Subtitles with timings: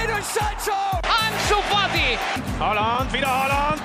[0.00, 0.72] Jadon Sancho!
[1.04, 2.16] Ansu Fati!
[2.58, 3.80] Holland, wieder Holland.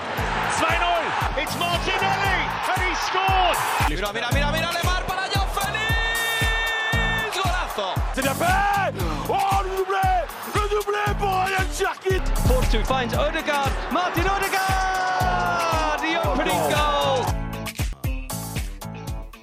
[0.59, 1.41] 2-0.
[1.41, 2.40] It's Martinelli
[2.72, 3.58] and he scored.
[3.90, 7.36] Mira, mira, mira, mira, Lemar para Joao Félix!
[7.36, 7.90] Golazo!
[8.13, 8.93] C'est bien fait.
[9.27, 10.07] Oh, le doublé.
[10.55, 12.23] Le doublé pour Ryan Cherkit.
[12.47, 13.71] Force 2 finds Odegaard.
[13.91, 16.00] Martin Odegaard!
[16.00, 17.04] The opening goal!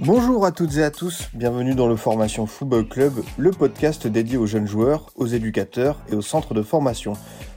[0.04, 4.36] Bonjour à toutes et à tous, bienvenue dans le Formation Football Club, le podcast dédié
[4.36, 7.12] aux jeunes joueurs, aux éducateurs et aux centres de formation.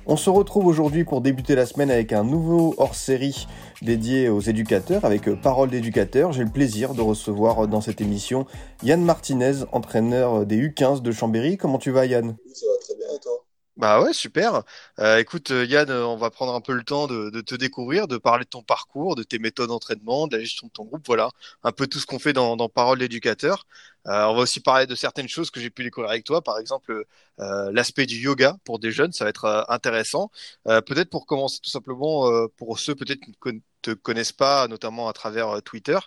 [0.05, 3.47] On se retrouve aujourd'hui pour débuter la semaine avec un nouveau hors-série
[3.81, 6.33] dédié aux éducateurs avec Parole d'éducateur.
[6.33, 8.45] J'ai le plaisir de recevoir dans cette émission
[8.83, 11.57] Yann Martinez, entraîneur des U15 de Chambéry.
[11.57, 12.35] Comment tu vas Yann?
[12.53, 13.44] Ça va très bien et toi?
[13.77, 14.63] Bah ouais, super.
[14.99, 17.55] Euh, écoute, euh, Yann, euh, on va prendre un peu le temps de, de te
[17.55, 20.85] découvrir, de parler de ton parcours, de tes méthodes d'entraînement, de la gestion de ton
[20.85, 21.29] groupe, voilà,
[21.61, 23.67] un peu tout ce qu'on fait dans, dans Parole d'éducateur.
[24.07, 26.57] Euh, on va aussi parler de certaines choses que j'ai pu découvrir avec toi, par
[26.59, 27.05] exemple
[27.37, 30.31] l'aspect du yoga pour des jeunes, ça va être intéressant.
[30.63, 35.13] Peut-être pour commencer tout simplement, pour ceux peut-être qui ne te connaissent pas, notamment à
[35.13, 35.97] travers Twitter,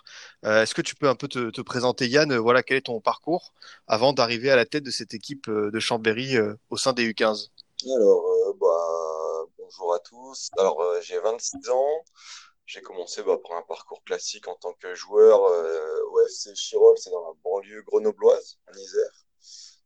[0.43, 3.53] est-ce que tu peux un peu te, te présenter, Yann, voilà, quel est ton parcours
[3.87, 6.35] avant d'arriver à la tête de cette équipe de Chambéry
[6.71, 7.49] au sein des U15?
[7.85, 10.49] Alors, euh, bah, bonjour à tous.
[10.57, 12.03] Alors, euh, j'ai 26 ans.
[12.65, 17.09] J'ai commencé bah, un parcours classique en tant que joueur euh, au FC Chirol, c'est
[17.09, 19.25] dans la banlieue grenobloise, en Isère.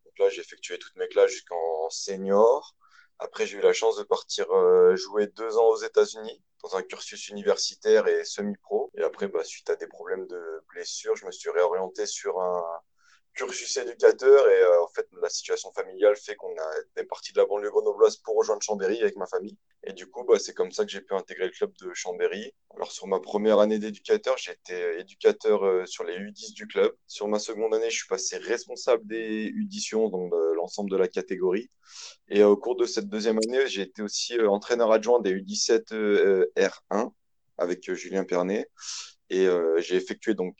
[0.05, 2.75] Donc là, j'ai effectué toutes mes classes jusqu'en senior.
[3.19, 6.81] Après, j'ai eu la chance de partir euh, jouer deux ans aux États-Unis dans un
[6.81, 8.91] cursus universitaire et semi-pro.
[8.97, 12.63] Et après, bah, suite à des problèmes de blessure, je me suis réorienté sur un
[13.33, 17.45] cursus éducateur et euh, en fait la situation familiale fait qu'on a parti de la
[17.45, 20.85] banlieue grenobloise pour rejoindre Chambéry avec ma famille et du coup bah, c'est comme ça
[20.85, 22.53] que j'ai pu intégrer le club de Chambéry.
[22.75, 26.95] Alors sur ma première année d'éducateur, été éducateur euh, sur les U10 du club.
[27.07, 31.69] Sur ma seconde année, je suis passé responsable des U10 donc l'ensemble de la catégorie
[32.29, 35.33] et euh, au cours de cette deuxième année, j'ai été aussi euh, entraîneur adjoint des
[35.33, 37.11] U17 euh, R1
[37.57, 38.69] avec Julien Pernet
[39.29, 40.55] et j'ai effectué donc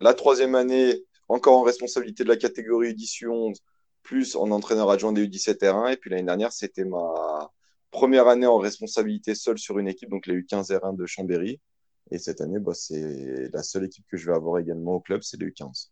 [0.00, 3.54] la troisième année encore en responsabilité de la catégorie U10
[4.02, 5.92] plus en entraîneur adjoint des U17 R1.
[5.92, 7.50] Et puis l'année dernière, c'était ma
[7.90, 11.60] première année en responsabilité seule sur une équipe, donc les U15 R1 de Chambéry.
[12.10, 15.22] Et cette année, bah, c'est la seule équipe que je vais avoir également au club,
[15.22, 15.90] c'est les U15.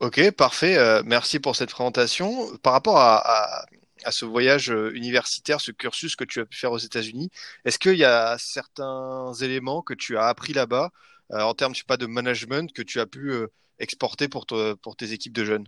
[0.00, 0.78] Ok, parfait.
[0.78, 2.56] Euh, merci pour cette présentation.
[2.58, 3.66] Par rapport à,
[4.10, 7.28] ce voyage euh, universitaire, ce cursus que tu as pu faire aux États-Unis,
[7.66, 10.90] est-ce qu'il y a certains éléments que tu as appris là-bas
[11.32, 13.46] euh, en termes, pas, de management que tu as pu
[13.80, 15.66] exporter pour, te- pour tes équipes de jeunes?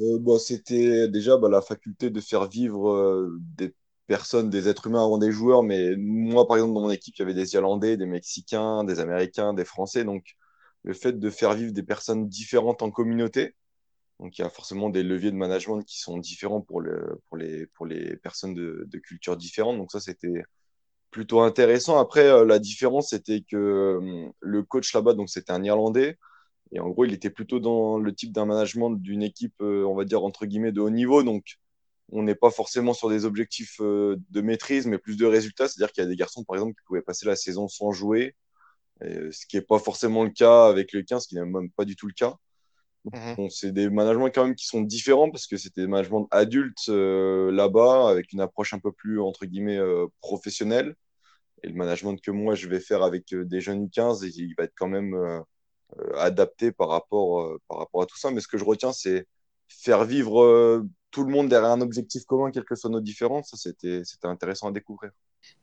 [0.00, 3.74] Euh, bah, c'était déjà bah, la faculté de faire vivre euh, des
[4.06, 5.62] personnes, des êtres humains avant des joueurs.
[5.62, 9.00] Mais moi, par exemple, dans mon équipe, il y avait des Irlandais, des Mexicains, des
[9.00, 10.04] Américains, des Français.
[10.04, 10.24] Donc,
[10.82, 13.54] le fait de faire vivre des personnes différentes en communauté.
[14.20, 17.36] Donc, il y a forcément des leviers de management qui sont différents pour le, pour
[17.36, 19.78] les, personnes de, cultures différentes.
[19.78, 20.42] Donc, ça, c'était
[21.10, 21.98] plutôt intéressant.
[21.98, 24.00] Après, euh, la différence, c'était que
[24.40, 26.18] le coach là-bas, donc c'était un Irlandais.
[26.72, 29.94] Et en gros, il était plutôt dans le type d'un management d'une équipe, euh, on
[29.94, 31.22] va dire, entre guillemets, de haut niveau.
[31.22, 31.56] Donc,
[32.10, 35.68] on n'est pas forcément sur des objectifs euh, de maîtrise, mais plus de résultats.
[35.68, 38.34] C'est-à-dire qu'il y a des garçons, par exemple, qui pouvaient passer la saison sans jouer,
[39.02, 41.70] et, ce qui n'est pas forcément le cas avec le 15, ce qui n'est même
[41.70, 42.36] pas du tout le cas.
[43.12, 43.34] Mhm.
[43.36, 46.88] Bon, c'est des managements quand même qui sont différents parce que c'était des managements adultes
[46.88, 50.94] euh, là-bas avec une approche un peu plus entre guillemets euh, professionnelle.
[51.62, 54.64] Et le management que moi je vais faire avec euh, des jeunes 15, il va
[54.64, 55.42] être quand même euh, euh,
[56.16, 58.30] adapté par rapport, euh, par rapport à tout ça.
[58.30, 59.26] Mais ce que je retiens, c'est
[59.68, 63.50] faire vivre euh, tout le monde derrière un objectif commun, quelles que soient nos différences.
[63.50, 65.12] Ça, c'était, intéressant à découvrir.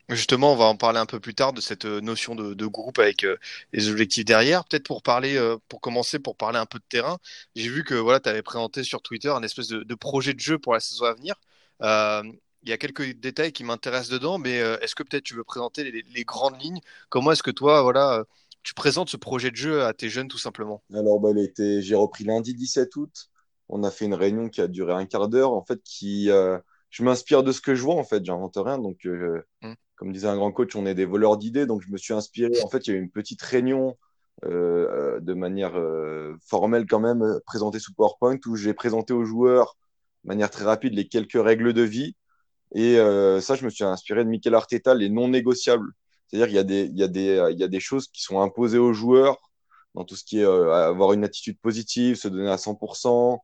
[0.09, 2.99] Justement, on va en parler un peu plus tard de cette euh, notion de, groupe
[2.99, 3.37] avec euh,
[3.73, 4.63] les objectifs derrière.
[4.65, 7.17] Peut-être pour parler, euh, pour commencer, pour parler un peu de terrain.
[7.55, 10.57] J'ai vu que voilà, tu avais présenté sur Twitter un espèce de, projet de jeu
[10.57, 11.35] pour la saison à venir.
[11.81, 12.23] Euh,
[12.63, 15.43] il y a quelques détails qui m'intéressent dedans, mais euh, est-ce que peut-être tu veux
[15.43, 16.79] présenter les, les grandes lignes?
[17.09, 18.23] Comment est-ce que toi, voilà, euh,
[18.63, 20.83] tu présentes ce projet de jeu à tes jeunes tout simplement?
[20.93, 23.29] Alors, bah, j'ai repris lundi 17 août.
[23.69, 25.53] On a fait une réunion qui a duré un quart d'heure.
[25.53, 26.57] En fait, qui, euh,
[26.89, 27.95] je m'inspire de ce que je vois.
[27.95, 28.77] En fait, j'invente rien.
[28.77, 29.73] Donc, euh, Mm.
[29.95, 31.65] comme disait un grand coach, on est des voleurs d'idées.
[31.65, 32.51] Donc, je me suis inspiré.
[32.63, 33.97] En fait, il y a eu une petite réunion
[34.45, 35.73] euh, de manière
[36.45, 39.77] formelle quand même, présentée sous PowerPoint, où j'ai présenté aux joueurs
[40.23, 42.15] de manière très rapide les quelques règles de vie.
[42.73, 42.95] Et
[43.41, 45.91] ça, je me suis inspiré de Mikel Arteta, les non négociables.
[46.31, 48.21] C'est-à-dire qu'il y a des, il y a des, il y a des choses qui
[48.21, 49.37] sont imposées aux joueurs
[49.95, 53.39] dans tout ce qui est euh, avoir une attitude positive, se donner à 100%,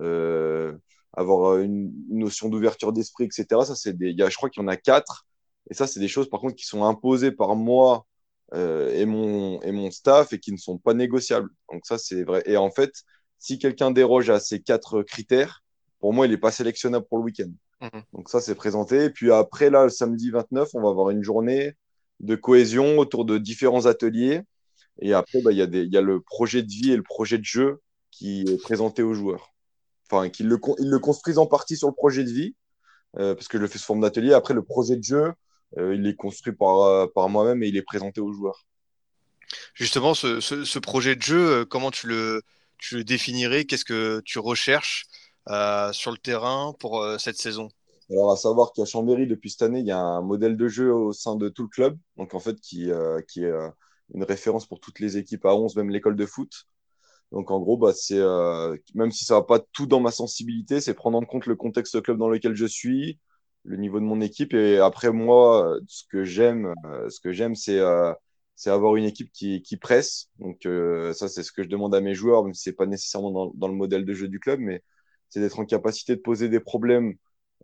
[0.00, 0.72] euh,
[1.12, 3.46] avoir une, une notion d'ouverture d'esprit, etc.
[3.64, 5.26] Ça, c'est des, il y a, je crois qu'il y en a quatre.
[5.70, 8.06] Et ça, c'est des choses, par contre, qui sont imposées par moi
[8.54, 11.50] euh, et, mon, et mon staff et qui ne sont pas négociables.
[11.70, 12.42] Donc ça, c'est vrai.
[12.46, 12.92] Et en fait,
[13.38, 15.62] si quelqu'un déroge à ces quatre critères,
[16.00, 17.50] pour moi, il n'est pas sélectionnable pour le week-end.
[17.82, 18.02] Mhm.
[18.14, 19.04] Donc ça, c'est présenté.
[19.04, 21.74] Et puis après, là, le samedi 29, on va avoir une journée
[22.20, 24.42] de cohésion autour de différents ateliers.
[25.00, 27.80] Et après, bah, il y, a le projet de vie et le projet de jeu
[28.10, 29.52] qui est présenté aux joueurs.
[30.10, 32.54] Enfin, qu'ils le, ils le construisent en partie sur le projet de vie,
[33.18, 34.34] euh, parce que je le fais sous forme d'atelier.
[34.34, 35.32] Après, le projet de jeu,
[35.78, 38.66] euh, il est construit par, euh, par moi-même et il est présenté aux joueurs.
[39.74, 42.42] Justement, ce, projet de jeu, comment tu le,
[42.78, 43.64] tu le définirais?
[43.64, 45.06] Qu'est-ce que tu recherches
[45.92, 47.68] sur le terrain pour cette saison?
[48.10, 50.92] Alors, à savoir qu'à Chambéry, depuis cette année, il y a un modèle de jeu
[50.92, 53.68] au sein de tout le club, donc en fait, qui, euh, qui est euh,
[54.14, 56.66] une référence pour toutes les équipes à 11, même l'école de foot.
[57.32, 60.80] Donc, en gros, bah, c'est, euh, même si ça va pas tout dans ma sensibilité,
[60.80, 63.20] c'est prendre en compte le contexte club dans lequel je suis,
[63.64, 64.54] le niveau de mon équipe.
[64.54, 68.12] Et après, moi, ce que j'aime, euh, ce que j'aime, c'est, euh,
[68.56, 70.28] c'est avoir une équipe qui, qui presse.
[70.38, 72.86] Donc, euh, ça, c'est ce que je demande à mes joueurs, même si c'est pas
[72.86, 74.82] nécessairement dans, dans le modèle de jeu du club, mais
[75.28, 77.14] c'est d'être en capacité de poser des problèmes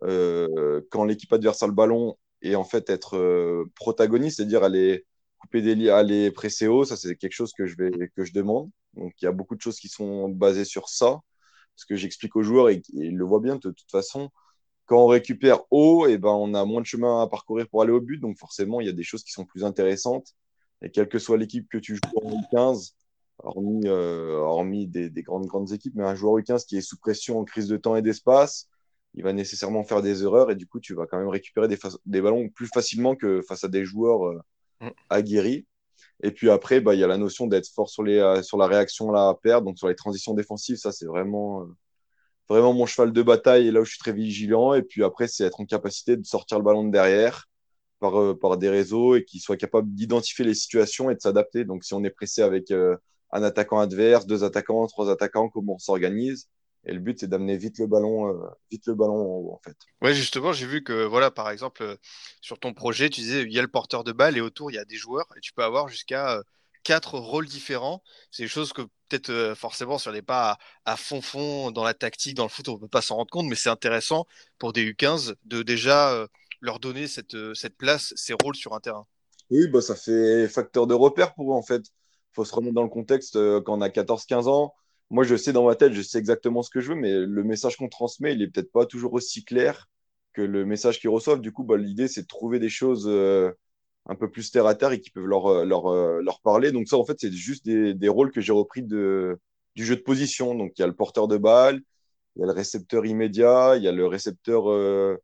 [0.01, 5.05] quand l'équipe adverse a le ballon et en fait être euh, protagoniste, c'est-à-dire aller
[5.37, 8.33] couper des liens, aller presser haut, ça c'est quelque chose que je vais que je
[8.33, 8.69] demande.
[8.95, 11.21] Donc il y a beaucoup de choses qui sont basées sur ça,
[11.75, 14.29] parce que j'explique aux joueurs et, ils le voient bien de toute façon.
[14.85, 17.91] Quand on récupère haut, et ben on a moins de chemin à parcourir pour aller
[17.91, 20.33] au but, donc forcément il y a des choses qui sont plus intéressantes.
[20.81, 22.93] Et quelle que soit l'équipe que tu joues en U15,
[23.39, 26.97] hormis, euh, hormis des, des grandes grandes équipes, mais un joueur U15 qui est sous
[26.99, 28.69] pression en crise de temps et d'espace,
[29.17, 31.79] il va nécessairement faire des erreurs et du coup, tu vas quand même récupérer des,
[32.05, 34.39] des ballons plus facilement que face à des joueurs euh,
[34.81, 34.93] Mm.
[35.09, 35.65] aguerris.
[36.23, 38.57] Et puis après, bah, il y a la notion d'être fort sur, les, euh, sur
[38.57, 40.77] la réaction à perdre, donc sur les transitions défensives.
[40.77, 41.67] Ça, c'est vraiment, euh,
[42.49, 44.73] vraiment mon cheval de bataille et là où je suis très vigilant.
[44.73, 47.47] Et puis après, c'est être en capacité de sortir le ballon de derrière
[47.99, 51.65] par, par des réseaux et qu'il soit capable d'identifier les situations et de s'adapter.
[51.65, 55.79] Donc, si on est pressé avec un attaquant adverse, deux attaquants, trois attaquants, comment on
[55.79, 56.47] s'organise
[56.87, 59.61] et le but, c'est d'amener vite le ballon, euh, vite le ballon en haut, en
[59.63, 59.75] fait.
[60.01, 61.97] Ouais, justement, j'ai vu que, voilà, par exemple, euh,
[62.39, 64.75] sur ton projet, tu disais, il y a le porteur de balle et autour, il
[64.75, 66.43] y a des joueurs et tu peux avoir jusqu'à euh,
[66.83, 68.01] quatre rôles différents.
[68.31, 71.71] C'est des choses que peut-être euh, forcément, si on n'est pas à, à, fond fond
[71.71, 74.25] dans la tactique, dans le foot, on peut pas s'en rendre compte, mais c'est intéressant
[74.57, 76.25] pour des U15 de déjà
[76.61, 79.05] leur donner cette, cette place, ces rôles sur un terrain.
[79.49, 81.81] Oui, bah, ça fait facteur de repère pour eux, en fait.
[81.85, 84.73] Il faut se remettre dans le contexte quand on a 14-15 ans.
[85.09, 87.43] Moi, je sais dans ma tête, je sais exactement ce que je veux, mais le
[87.43, 89.87] message qu'on transmet, il est peut-être pas toujours aussi clair
[90.33, 91.41] que le message qu'ils reçoivent.
[91.41, 93.51] Du coup, bah, l'idée, c'est de trouver des choses euh,
[94.07, 96.71] un peu plus terre à terre et qui peuvent leur, euh, leur, euh, leur parler.
[96.71, 99.39] Donc, ça, en fait, c'est juste des, des rôles que j'ai repris de,
[99.75, 100.55] du jeu de position.
[100.55, 101.81] Donc, il y a le porteur de balle,
[102.35, 105.17] il y a le récepteur immédiat, il y a le récepteur euh,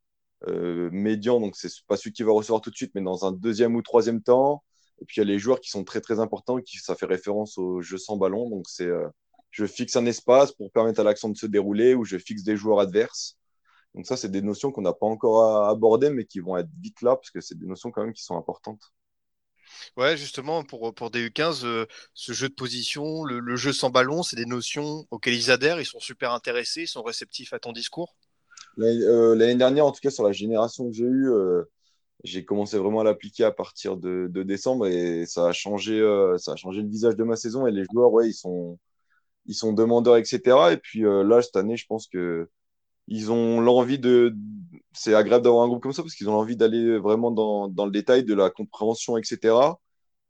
[0.48, 1.40] euh, médian.
[1.40, 3.82] Donc, c'est pas celui qui va recevoir tout de suite, mais dans un deuxième ou
[3.82, 4.64] troisième temps.
[5.02, 7.06] Et puis, il y a les joueurs qui sont très, très importants, qui ça fait
[7.06, 8.50] référence au jeu sans ballon.
[8.50, 9.08] Donc, c'est euh,
[9.54, 12.58] je fixe un espace pour permettre à l'action de se dérouler ou je fixe des
[12.58, 13.38] joueurs adverses.
[13.94, 17.04] Donc ça, c'est des notions qu'on n'a pas encore abordées, mais qui vont être vite
[17.04, 18.82] là, parce que c'est des notions quand même qui sont importantes.
[19.96, 21.86] Ouais, justement, pour, pour des U15, euh,
[22.16, 25.80] ce jeu de position, le, le jeu sans ballon, c'est des notions auxquelles ils adhèrent,
[25.80, 28.16] ils sont super intéressés, ils sont réceptifs à ton discours.
[28.76, 31.64] L'année euh, dernière, en tout cas, sur la génération que j'ai eue, euh,
[32.24, 36.02] j'ai commencé vraiment à l'appliquer à partir de, de, décembre et ça a, changé,
[36.40, 37.68] ça a changé le visage de ma saison.
[37.68, 38.80] Et les joueurs, ouais, ils sont,
[39.46, 40.42] ils sont demandeurs, etc.
[40.72, 42.50] Et puis euh, là, cette année, je pense que
[43.08, 44.36] ils ont l'envie de.
[44.94, 47.86] C'est agréable d'avoir un groupe comme ça parce qu'ils ont envie d'aller vraiment dans, dans,
[47.86, 49.56] le détail de la compréhension, etc.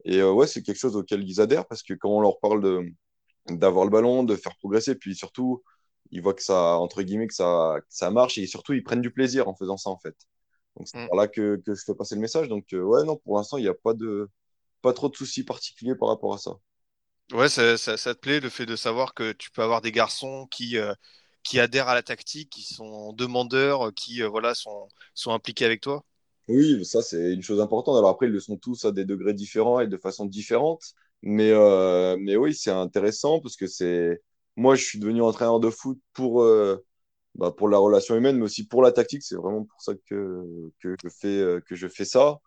[0.06, 2.86] Et euh, ouais, c'est quelque chose auquel ils adhèrent parce que quand on leur parle
[3.50, 5.64] d'avoir le ballon, de faire progresser, puis surtout,
[6.12, 9.02] ils voient que ça, entre guillemets, que ça, que ça marche et surtout, ils prennent
[9.02, 10.16] du plaisir en faisant ça, en fait.
[10.78, 11.08] Donc, c'est mm.
[11.08, 12.48] par là que, que, je fais passer le message.
[12.50, 14.30] Donc, euh, ouais, non, pour l'instant, il n'y a pas, de,
[14.82, 16.52] pas trop de soucis particuliers par rapport à ça.
[17.32, 20.78] Ouais, ça, te plaît le fait de savoir que tu peux avoir des garçons qui,
[20.78, 20.94] euh,
[21.42, 25.82] qui adhèrent à la tactique, qui sont demandeurs, qui euh, voilà, sont, sont impliqués avec
[25.82, 26.06] toi?
[26.50, 27.98] Oui, ça c'est une chose importante.
[27.98, 30.84] Alors après, ils le sont tous à des degrés différents et de façon différente.
[31.22, 34.22] Mais, euh, mais oui, c'est intéressant parce que c'est.
[34.58, 36.86] Moi, je suis devenu entraîneur de foot pour, euh,
[37.36, 39.24] bah, pour la relation humaine, mais aussi pour la tactique.
[39.24, 40.44] C'est vraiment pour ça que,
[40.80, 42.40] que, je fais, que je fais ça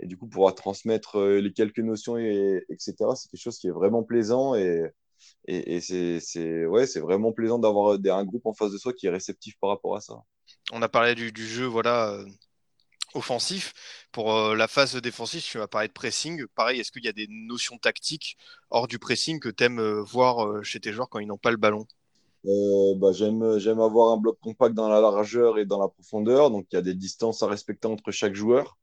[0.00, 3.68] et du coup pouvoir transmettre euh, les quelques notions et etc c'est quelque chose qui
[3.68, 4.90] est vraiment plaisant et
[5.46, 9.06] et, et c'est ouais c'est vraiment plaisant d'avoir un groupe en face de soi qui
[9.06, 10.14] est réceptif par rapport à ça.
[10.72, 12.24] On a parlé du, du jeu voilà euh,
[13.12, 13.74] offensif.
[14.12, 16.46] Pour euh, la phase défensive tu vas parler de pressing.
[16.54, 18.38] Pareil est-ce qu'il y a des notions tactiques
[18.70, 21.58] hors du pressing que tu aimes voir chez tes joueurs quand ils n'ont pas le
[21.58, 21.86] ballon?
[22.46, 26.50] Euh, bah, j'aime j'aime avoir un bloc compact dans la largeur et dans la profondeur.
[26.50, 28.78] Donc il y a des distances à respecter entre chaque joueur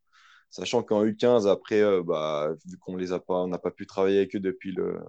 [0.49, 3.85] Sachant qu'en U15, après, euh, bah, vu qu'on les a pas, on n'a pas pu
[3.85, 4.99] travailler avec eux depuis le,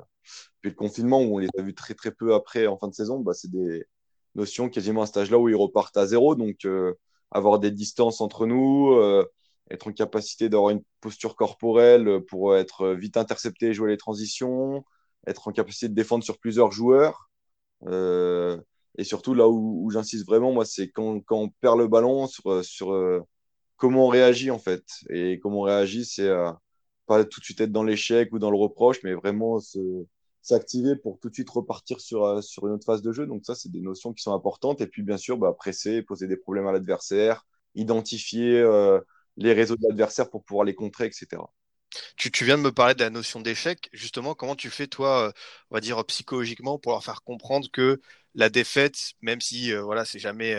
[0.57, 2.95] depuis le confinement, où on les a vus très très peu après en fin de
[2.95, 3.85] saison, bah, c'est des,
[4.35, 6.35] notion quasiment à cet âge-là où ils repartent à zéro.
[6.35, 6.67] Donc,
[7.31, 8.95] avoir des distances entre nous,
[9.71, 14.85] être en capacité d'avoir une posture corporelle pour être vite intercepté et jouer les transitions,
[15.27, 17.31] être en capacité de défendre sur plusieurs joueurs.
[17.87, 18.59] Euh,
[18.97, 22.65] et surtout, là où, j'insiste vraiment, moi, c'est quand, quand, on perd le ballon sur,
[22.65, 23.21] sur euh,
[23.79, 24.85] comment on réagit, en fait.
[25.09, 26.31] Et comment on réagit, c'est
[27.07, 29.59] pas tout de suite être dans l'échec ou dans le reproche, mais vraiment
[30.43, 33.27] s'activer pour tout de suite repartir sur, euh, sur une autre phase de jeu.
[33.27, 34.81] Donc ça, c'est des notions qui sont importantes.
[34.83, 38.63] Et puis, bien sûr, bah, presser, poser des problèmes à l'adversaire, identifier
[39.39, 41.43] les réseaux de l'adversaire pour pouvoir les contrer, etc.
[42.17, 43.89] Tu, viens de me parler de la notion d'échec.
[43.93, 45.33] Justement, comment tu fais, toi, euh,
[45.71, 48.01] on va dire psychologiquement, pour leur faire comprendre que
[48.35, 50.57] la défaite, même si euh, voilà, c'est jamais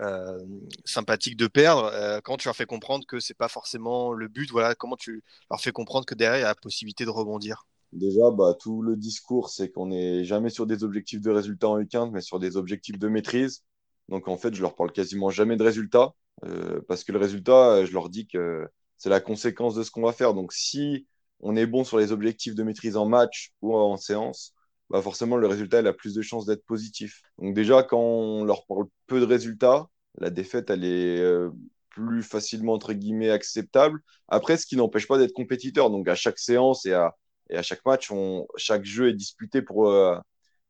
[0.00, 0.38] euh,
[0.84, 4.74] sympathique de perdre, comment tu leur fais comprendre que c'est pas forcément le but Voilà,
[4.74, 7.66] comment tu leur fais comprendre que derrière il y a la possibilité de rebondir?
[7.92, 11.80] Déjà, bah, tout le discours, c'est qu'on n'est jamais sur des objectifs de résultat en
[11.80, 13.64] U15, mais sur des objectifs de maîtrise.
[14.08, 16.12] Donc en fait, je leur parle quasiment jamais de résultat.
[16.44, 20.02] Euh, parce que le résultat, je leur dis que c'est la conséquence de ce qu'on
[20.02, 20.34] va faire.
[20.34, 21.06] Donc, si
[21.40, 24.54] on est bon sur les objectifs de maîtrise en match ou en séance,
[24.90, 27.22] bah forcément, le résultat il a plus de chances d'être positif.
[27.38, 31.50] Donc, déjà, quand on leur parle peu de résultats, la défaite, elle est euh,
[31.90, 34.00] plus facilement, entre guillemets, acceptable.
[34.28, 35.90] Après, ce qui n'empêche pas d'être compétiteur.
[35.90, 37.14] Donc, à chaque séance et à,
[37.50, 40.16] et à chaque match, on, chaque jeu est disputé pour, euh,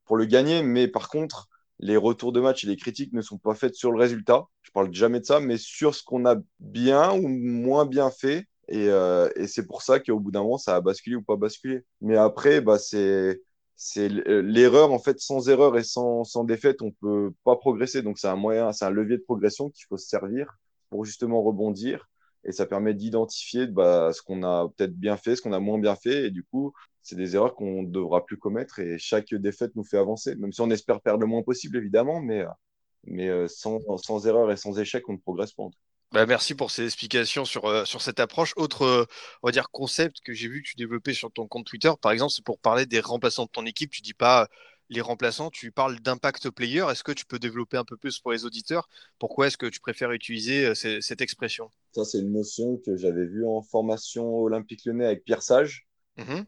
[0.04, 0.62] pour le gagner.
[0.62, 1.48] Mais par contre,
[1.78, 4.44] les retours de match et les critiques ne sont pas faites sur le résultat.
[4.62, 8.46] Je parle jamais de ça, mais sur ce qu'on a bien ou moins bien fait.
[8.68, 11.37] Et, euh, et c'est pour ça qu'au bout d'un moment, ça a basculé ou pas
[11.37, 11.84] basculé.
[12.00, 13.40] Mais après, bah, c'est
[13.78, 18.02] c'est l'erreur en fait sans erreur et sans, sans défaite on peut pas progresser.
[18.02, 20.58] Donc c'est un moyen c'est un levier de progression qu'il faut se servir
[20.90, 22.08] pour justement rebondir.
[22.44, 25.78] Et ça permet d'identifier bah, ce qu'on a peut-être bien fait ce qu'on a moins
[25.78, 26.26] bien fait.
[26.26, 28.80] Et du coup c'est des erreurs qu'on ne devra plus commettre.
[28.80, 32.20] Et chaque défaite nous fait avancer, même si on espère perdre le moins possible, évidemment,
[32.20, 32.44] mais,
[33.04, 35.64] mais euh, sans, sans erreur et sans échec, on ne progresse pas.
[36.12, 38.52] Bah, merci pour ces explications sur, euh, sur cette approche.
[38.56, 39.04] Autre euh,
[39.42, 42.12] on va dire, concept que j'ai vu que tu développais sur ton compte Twitter, par
[42.12, 43.90] exemple, c'est pour parler des remplaçants de ton équipe.
[43.90, 44.48] Tu dis pas
[44.90, 46.84] les remplaçants, tu parles d'impact player.
[46.90, 48.88] Est-ce que tu peux développer un peu plus pour les auditeurs?
[49.18, 51.70] Pourquoi est-ce que tu préfères utiliser cette expression?
[51.92, 55.88] Ça, c'est une notion que j'avais vue en formation olympique lyonnais avec Pierre Sage.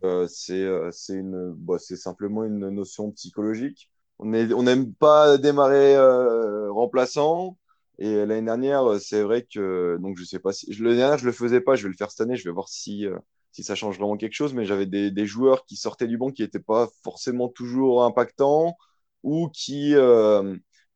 [0.03, 3.91] Euh, c'est euh, c'est une bah, c'est simplement une notion psychologique.
[4.19, 7.57] On n'aime on pas démarrer euh, remplaçant.
[8.01, 11.33] Et l'année dernière, c'est vrai que donc je sais pas si l'année dernière je le
[11.33, 13.07] faisais pas, je vais le faire cette année, je vais voir si
[13.53, 14.55] si ça change vraiment quelque chose.
[14.55, 18.77] Mais j'avais des, joueurs qui sortaient du banc qui n'étaient pas forcément toujours impactants
[19.23, 19.95] ou qui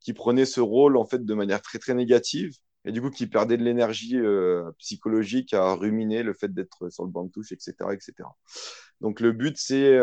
[0.01, 2.53] qui prenaient ce rôle en fait de manière très très négative
[2.85, 7.05] et du coup qui perdait de l'énergie euh, psychologique à ruminer le fait d'être sur
[7.05, 8.13] le banc de touche, etc., etc.
[9.01, 10.01] Donc le but, c'est,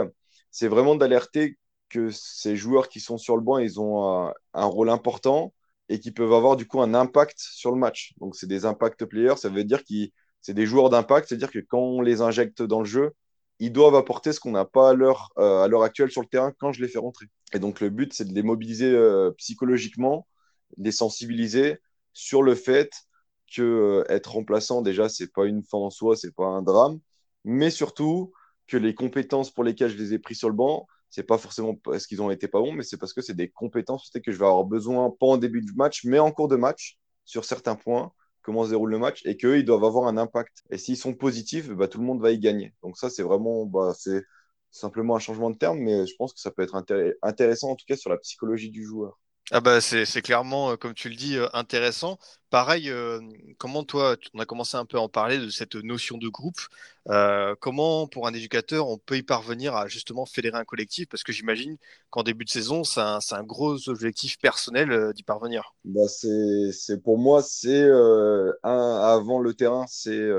[0.50, 1.58] c'est vraiment d'alerter
[1.90, 5.54] que ces joueurs qui sont sur le banc, ils ont un, rôle important
[5.92, 8.14] et qui peuvent avoir du coup un impact sur le match.
[8.22, 9.94] Donc c'est des impact players, ça veut dire que
[10.40, 13.12] c'est des joueurs d'impact, c'est-à-dire que quand on les injecte dans le jeu,
[13.60, 16.28] ils doivent apporter ce qu'on n'a pas à l'heure, euh, à l'heure actuelle sur le
[16.28, 17.26] terrain quand je les fais rentrer.
[17.54, 20.28] Et donc le but, c'est de les mobiliser euh, psychologiquement,
[20.78, 21.80] les sensibiliser
[22.14, 22.90] sur le fait
[23.54, 27.00] que euh, être remplaçant déjà c'est pas une fin en soi, c'est pas un drame,
[27.44, 28.32] mais surtout
[28.68, 31.76] que les compétences pour lesquelles je les ai pris sur le banc, c'est pas forcément
[31.76, 34.38] parce qu'ils ont été pas bons, mais c'est parce que c'est des compétences que je
[34.40, 37.76] vais avoir besoin pas en début de match, mais en cours de match sur certains
[37.76, 40.64] points, comment se déroule le match, et qu'eux ils doivent avoir un impact.
[40.72, 42.74] Et s'ils sont positifs, bah, tout le monde va y gagner.
[42.84, 44.24] Donc ça c'est vraiment bah, c'est
[44.72, 46.82] simplement un changement de terme, mais je pense que ça peut être
[47.22, 49.20] intéressant en tout cas sur la psychologie du joueur.
[49.54, 52.18] Ah bah c'est clairement, euh, comme tu le dis, euh, intéressant.
[52.50, 53.20] Pareil, euh,
[53.58, 56.62] comment toi, on a commencé un peu à en parler de cette notion de groupe.
[57.60, 61.10] comment, pour un éducateur, on peut y parvenir à justement fédérer un collectif?
[61.10, 61.76] Parce que j'imagine
[62.12, 65.76] qu'en début de saison, c'est un, un, gros objectif personnel d'y parvenir.
[65.84, 67.90] Bah c'est pour moi, c'est
[68.64, 70.30] un avant le terrain, c'est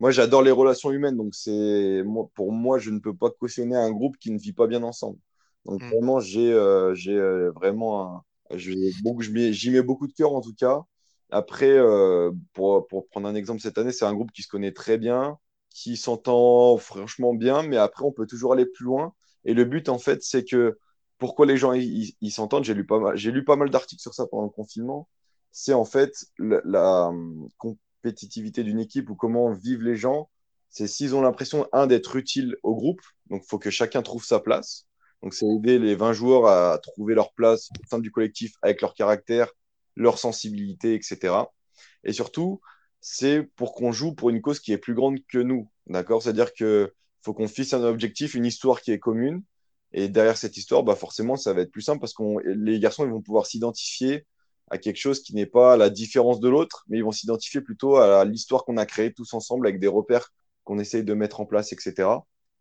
[0.00, 2.02] moi j'adore les relations humaines, donc c'est
[2.34, 5.18] pour moi, je ne peux pas cautionner un groupe qui ne vit pas bien ensemble.
[5.66, 5.88] Donc mmh.
[5.90, 7.18] vraiment, j'ai j'ai
[7.54, 8.24] vraiment un
[8.54, 10.82] J'y mets beaucoup de cœur en tout cas.
[11.30, 14.72] Après, euh, pour, pour, prendre un exemple cette année, c'est un groupe qui se connaît
[14.72, 15.38] très bien,
[15.70, 19.14] qui s'entend franchement bien, mais après, on peut toujours aller plus loin.
[19.44, 20.78] Et le but, en fait, c'est que
[21.18, 24.14] pourquoi les gens ils s'entendent, j'ai lu pas mal, j'ai lu pas mal d'articles sur
[24.14, 25.08] ça pendant le confinement.
[25.50, 30.30] C'est en fait la, la hum, compétitivité d'une équipe ou comment vivent les gens.
[30.70, 33.00] C'est s'ils ont l'impression, un, d'être utile au groupe,
[33.30, 34.87] donc il faut que chacun trouve sa place.
[35.22, 38.80] Donc, c'est aider les 20 joueurs à trouver leur place au sein du collectif avec
[38.80, 39.52] leur caractère,
[39.96, 41.34] leur sensibilité, etc.
[42.04, 42.60] Et surtout,
[43.00, 45.68] c'est pour qu'on joue pour une cause qui est plus grande que nous.
[45.86, 46.22] D'accord?
[46.22, 46.88] C'est-à-dire qu'il
[47.22, 49.42] faut qu'on fixe un objectif, une histoire qui est commune.
[49.92, 53.04] Et derrière cette histoire, bah forcément, ça va être plus simple parce que les garçons
[53.06, 54.26] ils vont pouvoir s'identifier
[54.70, 57.96] à quelque chose qui n'est pas la différence de l'autre, mais ils vont s'identifier plutôt
[57.96, 60.30] à l'histoire qu'on a créée tous ensemble avec des repères
[60.64, 62.08] qu'on essaye de mettre en place, etc.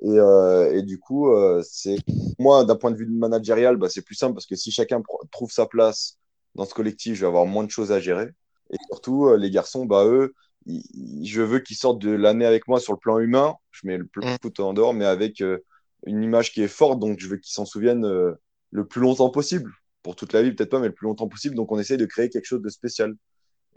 [0.02, 1.98] Et, euh, et du coup, euh, c'est
[2.40, 5.02] moi, d'un point de vue managérial, bah, c'est plus simple parce que si chacun
[5.32, 6.18] trouve sa place
[6.56, 8.30] dans ce collectif, je vais avoir moins de choses à gérer.
[8.72, 10.34] Et surtout, euh, les garçons, bah, eux,
[10.66, 13.56] je veux qu'ils sortent de l'année avec moi sur le plan humain.
[13.72, 14.38] Je mets le plan mmh.
[14.42, 15.60] foot en dehors, mais avec euh,
[16.06, 17.00] une image qui est forte.
[17.00, 18.34] Donc, je veux qu'ils s'en souviennent euh,
[18.72, 19.72] le plus longtemps possible.
[20.04, 21.56] Pour toute la vie, peut-être pas, mais le plus longtemps possible.
[21.56, 23.16] Donc, on essaye de créer quelque chose de spécial.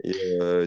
[0.03, 0.15] Et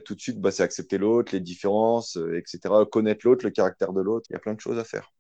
[0.05, 2.73] tout de suite, bah, c'est accepter l'autre, les différences, etc.
[2.93, 4.27] Connaître l'autre, le caractère de l'autre.
[4.31, 5.14] Il y a plein de choses à faire.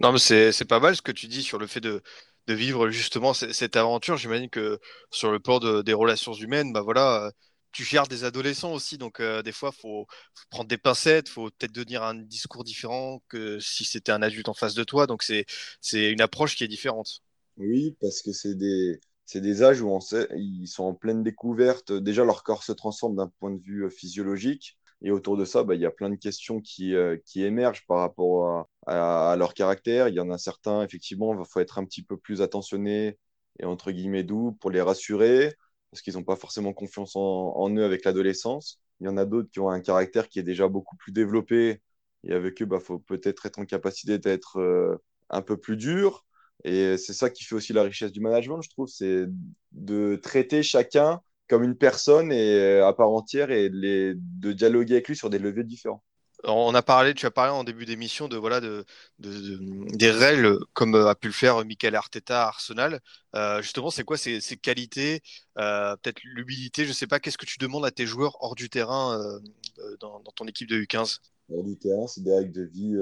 [0.00, 2.02] Non, mais c'est pas mal ce que tu dis sur le fait de,
[2.46, 4.16] de vivre justement cette aventure.
[4.16, 4.78] J'imagine que
[5.10, 7.30] sur le plan de, des relations humaines, bah voilà,
[7.76, 10.06] tu gères des adolescents aussi, donc euh, des fois, il faut,
[10.48, 14.54] prendre des pincettes, faut peut-être donner un discours différent que si c'était un adulte en
[14.54, 15.06] face de toi.
[15.06, 15.44] Donc, c'est
[15.92, 17.20] une approche qui est différente.
[17.58, 18.98] Oui, parce que c'est des,
[19.34, 19.98] des âges où
[20.36, 21.92] ils sont en pleine découverte.
[21.92, 24.78] Déjà, leur corps se transforme d'un point de vue euh, physiologique.
[25.02, 27.98] Et autour de ça, bah, il y a plein de questions qui, euh, émergent par
[27.98, 30.08] rapport à, à, leur caractère.
[30.08, 33.18] Il y en a certains, effectivement, il faut être un petit peu plus attentionné
[33.58, 35.54] et entre guillemets doux pour les rassurer
[35.90, 38.80] parce qu'ils n'ont pas forcément confiance en, eux avec l'adolescence.
[39.00, 41.80] Il y en a d'autres qui ont un caractère qui est déjà beaucoup plus développé
[42.24, 44.96] et avec eux, il bah, faut peut-être être en capacité d'être euh,
[45.30, 46.24] un peu plus dur.
[46.64, 49.26] Et c'est ça qui fait aussi la richesse du management, je trouve, c'est
[49.72, 55.16] de traiter chacun comme une personne et, à part entière et de dialoguer avec lui
[55.16, 56.02] sur des leviers différents
[56.44, 58.84] on a parlé, tu as parlé en début d'émission de voilà de,
[59.18, 63.00] des règles comme a pu le faire Michael Arteta à Arsenal.
[63.34, 65.22] Euh, justement, c'est quoi ces, qualités,
[65.58, 67.20] euh, peut-être l'humilité, je sais pas.
[67.20, 70.80] Qu'est-ce que tu demandes à tes joueurs hors du terrain euh, dans, ton équipe de
[70.80, 71.18] U15
[71.52, 72.96] Hors du terrain, c'est des règles de vie,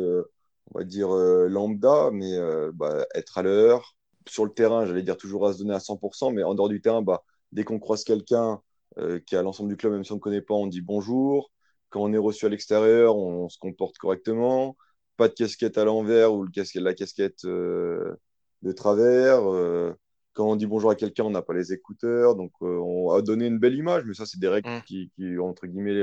[0.72, 2.38] on va dire lambda, mais
[2.72, 3.96] bah, être à l'heure.
[4.26, 6.80] Sur le terrain, j'allais dire toujours à se donner à 100%, mais en dehors du
[6.80, 7.22] terrain, bah,
[7.54, 8.60] dès qu'on croise quelqu'un
[9.26, 11.50] qui est à l'ensemble du club, même si on ne connaît pas, on dit bonjour
[11.94, 14.76] quand on est reçu à l'extérieur, on, se comporte correctement.
[15.16, 18.16] Pas de casquette à l'envers ou le casquette, la casquette euh,
[18.62, 19.48] de travers.
[19.48, 19.92] Euh,
[20.32, 22.34] quand on dit bonjour à quelqu'un, on n'a pas les écouteurs.
[22.34, 24.82] Donc, euh, on a donné une belle image, mais ça, c'est des règles mm.
[24.82, 26.02] qui, entre guillemets,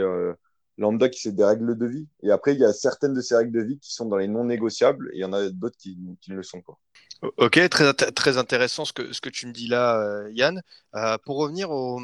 [0.78, 2.08] lambda, qui c'est des règles de vie.
[2.24, 4.28] Et après, il y a certaines de ces règles de vie qui sont dans les
[4.28, 6.78] non négociables et il y en a d'autres qui, ne le sont pas.
[7.38, 10.62] Ok, très, très intéressant ce que, ce que tu me dis là, euh, Yann.
[10.96, 12.00] Euh, pour revenir au,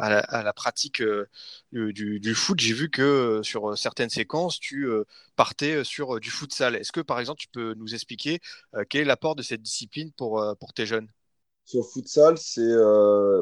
[0.00, 1.28] à, la, pratique euh,
[1.72, 4.88] du, du, foot, j'ai vu que sur certaines séquences, tu
[5.34, 6.76] partais sur du futsal.
[6.76, 8.40] Est-ce que, par exemple, tu peux nous expliquer
[8.88, 11.08] quel est l'apport de cette discipline pour, pour tes jeunes?
[11.68, 12.74] Sur futsal, c'est,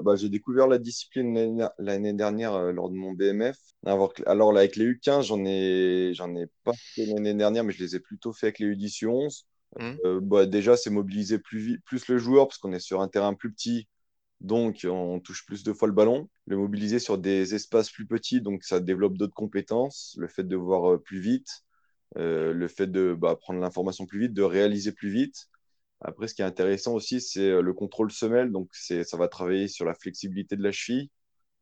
[0.02, 3.56] bah, j'ai découvert la discipline l'année dernière lors de mon BMF.
[3.84, 4.12] Alors,
[4.52, 7.94] là, avec les U15, j'en ai, j'en ai pas fait l'année dernière, mais je les
[7.94, 9.44] ai plutôt fait avec les U10 U11.
[9.78, 9.96] Mmh.
[10.04, 13.34] Euh, bah, déjà, c'est mobiliser plus, plus le joueur parce qu'on est sur un terrain
[13.34, 13.86] plus petit,
[14.40, 16.28] donc on touche plus de fois le ballon.
[16.46, 20.16] Le mobiliser sur des espaces plus petits, donc ça développe d'autres compétences.
[20.18, 21.62] Le fait de voir euh, plus vite,
[22.18, 25.48] euh, le fait de bah, prendre l'information plus vite, de réaliser plus vite.
[26.00, 28.52] Après, ce qui est intéressant aussi, c'est le contrôle semelle.
[28.52, 31.10] Donc, ça va travailler sur la flexibilité de la cheville.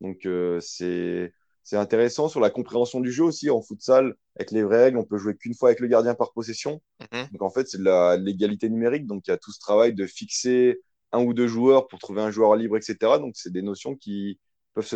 [0.01, 0.27] Donc,
[0.59, 1.33] c'est
[1.65, 4.13] c'est intéressant sur la compréhension du jeu aussi en futsal.
[4.35, 6.79] Avec les vraies règles, on peut jouer qu'une fois avec le gardien par possession.
[7.11, 7.29] Mhm.
[7.31, 9.07] Donc en fait, c'est de l'égalité numérique.
[9.07, 10.79] Donc il y a tout ce travail de fixer
[11.11, 13.17] un ou deux joueurs pour trouver un joueur libre, etc.
[13.17, 14.39] Donc c'est des notions qui
[14.75, 14.95] peuvent se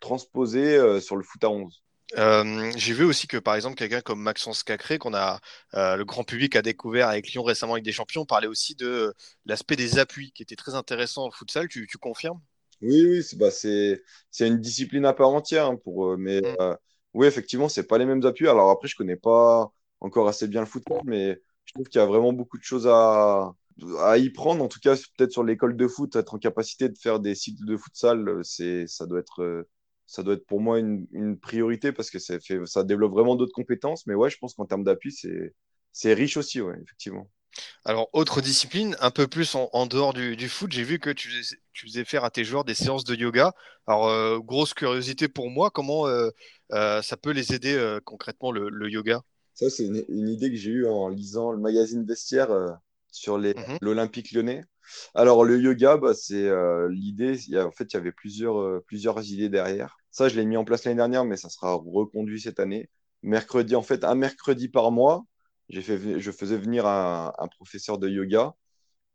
[0.00, 1.82] transposer euh, sur le foot à 11.
[2.18, 5.40] Euh, j'ai vu aussi que par exemple quelqu'un comme Maxence Cacré qu'on a
[5.74, 9.14] euh, le grand public a découvert avec Lyon récemment avec des champions parlait aussi de
[9.46, 11.68] l'aspect des appuis qui était très intéressant au futsal.
[11.68, 12.40] Tu, tu confirmes?
[12.82, 14.02] Oui, oui, c'est bah, c'est
[14.40, 15.66] une discipline à part entière.
[15.66, 16.56] Hein, pour, mais mm.
[16.60, 16.76] euh,
[17.14, 18.48] oui, effectivement, c'est pas les mêmes appuis.
[18.48, 19.70] Alors après, je connais pas
[20.00, 22.88] encore assez bien le football, mais je trouve qu'il y a vraiment beaucoup de choses
[22.88, 23.52] à,
[24.00, 24.64] à y prendre.
[24.64, 27.66] En tout cas, peut-être sur l'école de foot, être en capacité de faire des cycles
[27.66, 29.66] de futsal, c'est, ça doit être,
[30.10, 33.36] ça doit être pour moi une, une priorité parce que ça, fait, ça développe vraiment
[33.36, 34.08] d'autres compétences.
[34.08, 37.30] Mais ouais, je pense qu'en termes d'appui, c'est, riche aussi, ouais, effectivement.
[37.84, 41.28] Alors, autre discipline, un peu plus en, dehors du, foot, j'ai vu que tu,
[41.74, 43.52] faisais faire à tes joueurs des séances de yoga.
[43.86, 46.30] Alors, euh, grosse curiosité pour moi, comment euh,
[46.72, 49.22] euh, ça peut les aider concrètement le, yoga?
[49.54, 52.50] Ça, c'est une, idée que j'ai eue en lisant le magazine Vestiaire
[53.12, 53.78] sur mhm.
[53.80, 54.64] l'Olympique lyonnais.
[55.14, 56.50] Alors, le yoga, bah, c'est
[56.88, 59.99] l'idée, en fait, il y avait plusieurs, plusieurs idées derrière.
[60.10, 62.90] Ça, je l'ai mis en place l'année dernière, mais ça sera reconduit cette année.
[63.22, 65.24] Mercredi, en fait, un mercredi par mois,
[65.72, 68.54] fait, je faisais venir un, professeur de yoga.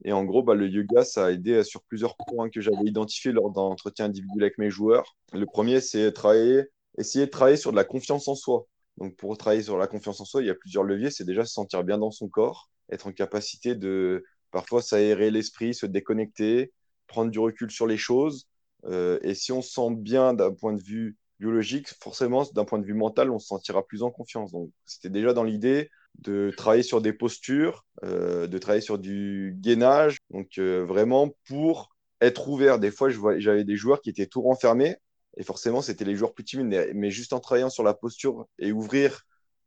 [0.03, 3.31] Et en gros, bah, le yoga, ça a aidé sur plusieurs points que j'avais identifiés
[3.31, 5.15] lors d'entretiens individuels avec mes joueurs.
[5.34, 6.63] Le premier, c'est travailler,
[6.97, 8.67] essayer de travailler sur de la confiance en soi.
[8.97, 11.12] Donc, pour travailler sur la confiance en soi, il y a plusieurs leviers.
[11.12, 14.23] C'est déjà se sentir bien dans son corps, être en capacité de
[14.55, 16.71] Parfois, s'aérer l'esprit, se déconnecter,
[17.08, 18.47] prendre du recul sur les choses.
[18.88, 22.80] Euh, et si on se sent bien d'un point de vue biologique, forcément, d'un point
[22.80, 24.52] de vue mental, on se sentira plus en confiance.
[24.52, 29.56] Donc, c'était déjà dans l'idée de travailler sur des postures, euh, de travailler sur du
[29.60, 30.17] gainage.
[30.30, 32.80] Donc, euh, vraiment pour être ouvert.
[32.80, 34.95] Des fois, j'avais des joueurs qui étaient tout renfermés.
[35.38, 36.91] Et forcément, c'était les joueurs plus timides.
[36.93, 39.24] Mais juste en travaillant sur la posture et ouvrir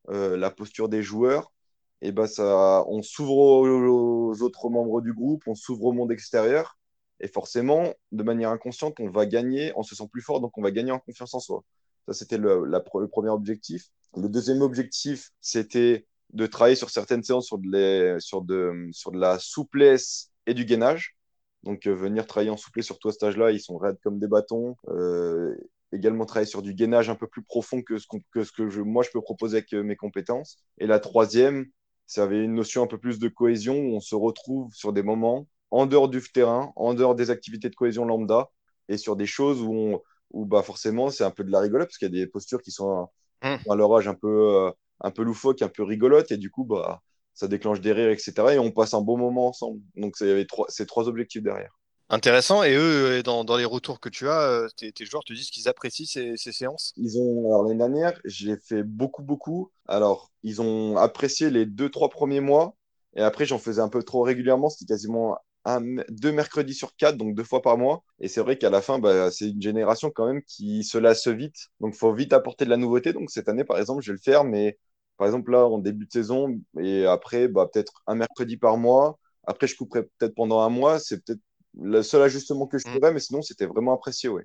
[0.09, 1.53] la posture des joueurs,
[2.01, 6.78] et ben ça, on s'ouvre aux, autres membres du groupe, on s'ouvre au monde extérieur.
[7.21, 10.63] Et forcément, de manière inconsciente, on va gagner, on se sent plus fort, donc on
[10.63, 11.65] va gagner en confiance en soi.
[12.07, 13.89] Ça, c'était le, premier objectif.
[14.17, 20.65] Le deuxième objectif, c'était de travailler sur certaines séances sur de, la souplesse et du
[20.65, 21.17] gainage.
[21.65, 24.19] Donc, euh, venir travailler en souplesse sur tout à cet âge-là, ils sont raides comme
[24.21, 24.77] des bâtons.
[24.89, 25.57] Euh,
[25.93, 29.21] également travailler sur du gainage un peu plus profond que ce, que, moi je peux
[29.21, 30.59] proposer avec euh, mes compétences.
[30.79, 31.67] Et la troisième,
[32.07, 35.47] ça une notion un peu plus de cohésion où on se retrouve sur des moments
[35.71, 38.49] en dehors du terrain, en dehors des activités de cohésion lambda
[38.89, 41.89] et sur des choses où, on, où bah forcément c'est un peu de la rigolote
[41.89, 43.09] parce qu'il y a des postures qui sont
[43.43, 43.75] à, mmh.
[43.77, 47.03] leur âge un peu, euh, un peu loufoques, un peu rigolotes et du coup bah,
[47.35, 48.33] ça déclenche des rires, etc.
[48.53, 49.81] Et on passe un bon moment ensemble.
[49.97, 51.79] Donc il y avait trois, ces trois objectifs derrière.
[52.11, 52.63] Intéressant.
[52.63, 55.51] Et eux, dans, dans, les retours que tu as, euh, tes, tes, joueurs te disent
[55.51, 56.95] qu'ils apprécient ces, ces, séances?
[56.97, 59.71] Ils ont, alors l'année dernière, j'ai fait beaucoup, beaucoup.
[59.87, 62.75] Alors, ils ont apprécié les deux, trois premiers mois.
[63.15, 64.71] Et après, j'en faisais un peu trop régulièrement.
[64.71, 65.37] C'était quasiment
[65.69, 68.03] un, deux mercredis sur quatre, donc deux fois par mois.
[68.21, 71.29] Et c'est vrai qu'à la fin, bah, c'est une génération quand même qui se lasse
[71.29, 71.69] vite.
[71.81, 73.13] Donc, il faut vite apporter de la nouveauté.
[73.13, 74.45] Donc, cette année, par exemple, je vais le faire.
[74.45, 74.79] Mais
[75.17, 79.19] par exemple, là, en début de saison, et après, bah, peut-être un mercredi par mois.
[79.47, 80.99] Après, je couperai peut-être pendant un mois.
[80.99, 81.41] C'est peut-être
[81.81, 82.93] le seul ajustement que je mm.
[82.93, 84.43] ferais, mais sinon, c'était vraiment apprécié, oui.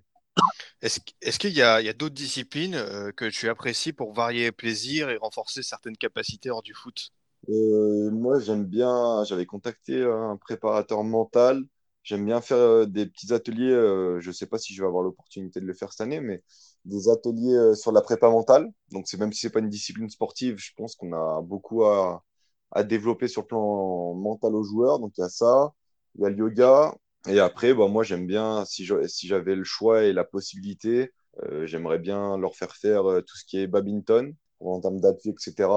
[0.82, 5.18] Est-ce qu'il y a, a d'autres disciplines euh, que tu apprécies pour varier plaisir et
[5.18, 7.12] renforcer certaines capacités hors du foot?
[7.50, 11.64] Euh, Moi, j'aime bien, j'avais contacté un préparateur mental.
[12.04, 13.72] J'aime bien faire euh, des petits ateliers.
[14.20, 16.44] je ne sais pas si je vais avoir l'opportunité de le faire cette année, mais
[16.86, 18.70] des ateliers sur la prépa mentale.
[18.92, 21.86] Donc, c'est même si ce n'est pas une discipline sportive, je pense qu'on a beaucoup
[21.86, 22.24] à,
[22.86, 25.00] développer sur le plan mental aux joueurs.
[25.00, 25.74] Donc, il y a ça.
[26.16, 26.96] Il y a le yoga,
[27.28, 31.12] et après, bah, moi, j'aime bien, si j'avais le choix et la possibilité,
[31.44, 35.30] euh, j'aimerais bien leur faire faire euh, tout ce qui est badminton, en termes d'appui,
[35.30, 35.70] etc.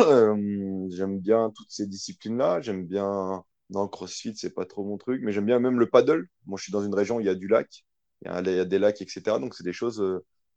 [0.00, 2.60] Euh, j'aime bien toutes ces disciplines-là.
[2.60, 3.44] J'aime bien.
[3.70, 6.26] Non, crossfit, c'est pas trop mon truc, mais j'aime bien même le paddle.
[6.46, 7.84] Moi, je suis dans une région où il y a du lac,
[8.24, 9.38] il y a, des lacs, etc.
[9.38, 10.02] Donc, c'est des choses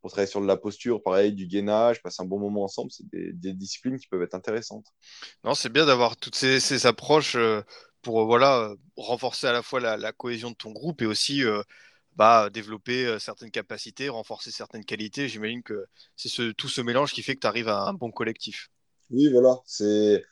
[0.03, 2.91] pour travailler sur de la posture, pareil, du gainage, passer un bon moment ensemble.
[2.91, 4.86] C'est des, disciplines qui peuvent être intéressantes.
[5.45, 7.38] Non, c'est bien d'avoir toutes ces, approches
[8.01, 11.45] pour euh, voilà, euh, renforcer à la fois la, cohésion de ton groupe et aussi
[11.45, 11.63] euh,
[12.17, 15.29] bah, développer certaines capacités, renforcer certaines qualités.
[15.29, 15.86] J'imagine que
[16.17, 18.72] c'est ce, tout ce mélange qui fait que tu arrives à un bon collectif.
[19.09, 19.57] Oui, voilà.
[19.65, 20.23] C'est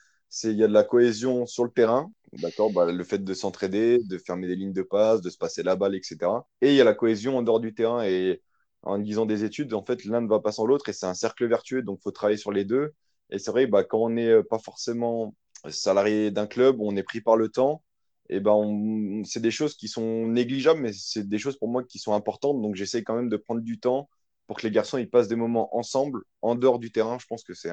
[0.44, 3.98] il y a de la cohésion sur le terrain, d'accord bah, Le fait de s'entraider,
[4.04, 6.46] de fermer des lignes de passe, de se passer la balle, etc.
[6.62, 8.02] Et il y a la cohésion en dehors du terrain.
[8.04, 8.42] Et
[8.82, 11.14] en lisant des études, en fait, l'un ne va pas sans l'autre et c'est un
[11.14, 11.82] cercle vertueux.
[11.82, 12.94] Donc, il faut travailler sur les deux.
[13.30, 15.34] Et c'est vrai, bah, quand on n'est pas forcément
[15.68, 17.82] salarié d'un club, on est pris par le temps,
[18.28, 21.98] et ben c'est des choses qui sont négligeables, mais c'est des choses pour moi qui
[21.98, 22.60] sont importantes.
[22.62, 24.08] Donc j'essaie quand même de prendre du temps
[24.46, 27.18] pour que les garçons ils passent des moments ensemble, en dehors du terrain.
[27.20, 27.70] Je pense que c'est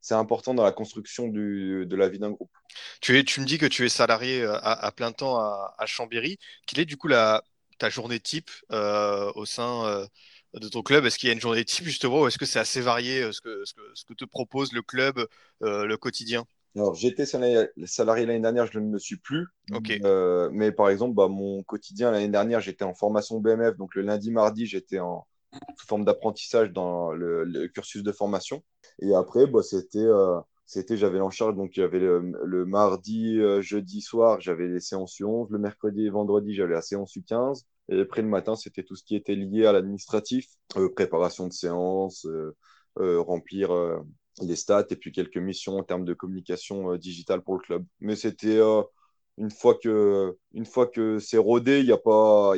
[0.00, 2.50] c'est important dans la construction du, de la vie d'un groupe.
[3.00, 6.38] Tu, es, tu me dis que tu es salarié euh, à, plein temps à, Chambéry.
[6.66, 7.42] Quelle est du coup la,
[7.78, 10.06] ta journée type euh, au sein euh,
[10.54, 11.04] de ton club?
[11.04, 13.40] Est-ce qu'il y a une journée type justement ou est-ce que c'est assez varié ce
[13.40, 15.26] que, ce, que, ce, que, te propose le club,
[15.60, 16.44] le quotidien?
[16.76, 19.48] Alors, j'étais salarié l'année dernière, je ne me suis plus.
[20.04, 23.76] Euh, mais par exemple, bah, mon quotidien l'année dernière, j'étais en formation BMF.
[23.76, 25.26] Donc, le lundi, mardi, j'étais en
[25.76, 28.62] sous forme d'apprentissage dans le, cursus de formation.
[29.00, 31.56] Et après, bah, c'était, euh, c'était, j'avais en charge.
[31.56, 35.48] Donc, y avait le, mardi, euh, jeudi soir, j'avais les séances U11.
[35.50, 37.64] Le mercredi et vendredi, j'avais la séance U15.
[37.88, 40.46] Et après, le matin, c'était tout ce qui était lié à l'administratif,
[40.94, 42.26] préparation de séance,
[42.96, 43.72] remplir
[44.42, 47.84] les stats et puis quelques missions en termes de communication euh, digitale pour le club.
[48.00, 48.82] Mais c'était euh,
[49.38, 52.54] une fois que une fois que c'est rodé, il y a pas,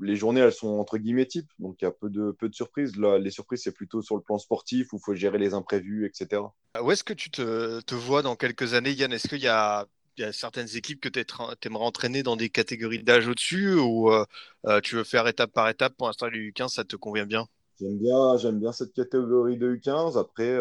[0.00, 2.54] les journées elles sont entre guillemets types, donc il y a peu de peu de
[2.54, 2.96] surprises.
[2.96, 6.06] Là, les surprises c'est plutôt sur le plan sportif où il faut gérer les imprévus,
[6.06, 6.42] etc.
[6.80, 9.12] Où est-ce que tu te, te, vois dans quelques années, Yann?
[9.12, 11.24] Est-ce qu'il y a il y a certaines équipes que tu
[11.66, 15.94] aimerais entraîner dans des catégories d'âge au-dessus ou euh, tu veux faire étape par étape?
[15.96, 17.48] Pour l'instant, les U15, ça te convient bien?
[17.80, 20.16] J'aime bien, j'aime bien cette catégorie de U15.
[20.16, 20.56] Après,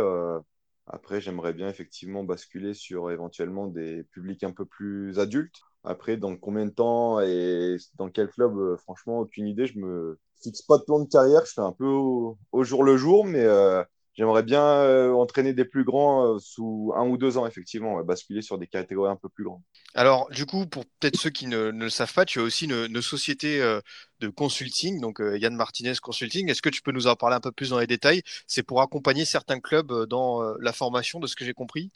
[0.88, 5.62] après, j'aimerais bien effectivement basculer sur éventuellement des publics un peu plus adultes.
[5.84, 9.68] Après, dans combien de temps et dans quel club, euh, franchement, aucune idée.
[9.68, 11.46] Je me fixe pas de plan de carrière.
[11.46, 15.66] Je fais un peu au, jour le jour, mais, euh, j'aimerais bien euh, entraîner des
[15.66, 19.44] plus grands sous un ou deux ans, effectivement, basculer sur des catégories un peu plus
[19.44, 19.62] grandes.
[19.94, 22.86] Alors, du coup, pour peut-être ceux qui ne, le savent pas, tu as aussi une,
[22.90, 23.60] une société
[24.22, 26.50] de consulting, donc Yann Martinez Consulting.
[26.50, 28.22] Est-ce que tu peux nous en parler un peu plus dans les détails?
[28.48, 31.92] C'est pour accompagner certains clubs dans la formation, de ce que j'ai compris?